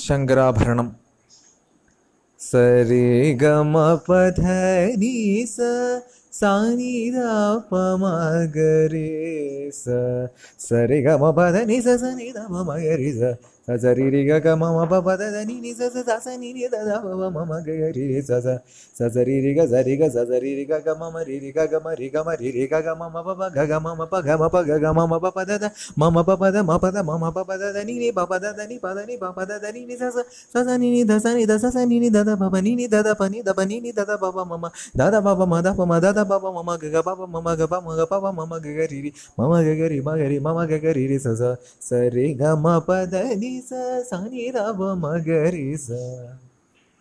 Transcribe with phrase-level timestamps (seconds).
[0.00, 0.88] ശങ്കരാഭരണം
[2.40, 3.74] സരി ഗമ
[4.08, 4.42] പധ
[4.96, 5.14] നീ
[5.46, 5.56] സ
[6.33, 6.91] ಸಾನಿ
[7.69, 8.05] ಪ ಮ
[8.55, 9.07] ಗರಿ
[9.81, 9.85] ಸ
[10.67, 13.31] ಸರಿ ಗ ಮ ಪದ ನಿ ಸ ಸ ನಿ ದ ಮ ಮ ಗರಿ ಸ
[13.67, 15.97] ಸ ಸ ರಿ ರಿ ಗ ಗ ಮ ಮ ಪ ಪದ ದ ನಿ ನಿ ಸ ಸ
[16.07, 18.31] ಸ ಸ ನಿ ನಿ ದ ದ ಪ ಪ ಮ ಮ ಗ ಗ ರಿ ರಿ ಸ
[18.45, 18.47] ಸ
[18.97, 21.03] ಸ ಸ ರಿ ರಿ ಗ ಸ ರಿ ಗ ಸ ಸ ರಿ ರಿ ಗ ಗ ಮ
[21.15, 23.17] ಮ ರಿ ರಿ ಗ ಗ ಮ ರಿ ಗ ಮ ರಿ ರಿ ಗ ಗ ಮ ಮ
[23.27, 25.27] ಪ ಪ ಗ ಗ ಮ ಮ ಪ ಗ ಮ ಪ ಗ ಗ ಮ ಮ ಪ
[25.37, 25.65] ಪದ ದ
[25.99, 28.45] ಮ ಮ ಪ ಪದ ಮ ಪದ ಮ ಮ ಪ ಪದ ದ ನಿ ನಿ ಪ ಪದ
[28.59, 30.17] ದ ನಿ ಪ ದ ನಿ ಪ ಪದ ದ ನಿ ನಿ ಸ ಸ
[30.53, 32.43] ಸ ಸ ನಿ ನಿ ದ ಸ ನಿ ದ ಸ ಸ ನಿ ನಿ ದ ದ ಪ
[32.53, 34.39] ಪ ನಿ ನಿ ದ ದ ಪ ನಿ ದ ಪ ನಿ ನಿ ದ ದ ಪ ಪ
[34.51, 34.65] ಮ ಮ
[34.99, 37.61] ದ ದ ಪ ಪ ಮ ದ ಪ ಮ ದ ದ बाबा ममा ग बाबामामा ग
[37.61, 43.69] बा ममा गिरी मामामा गी मगा मामा गी रि सरी गमा पि स
[44.09, 44.17] सा
[44.55, 45.87] रा घ स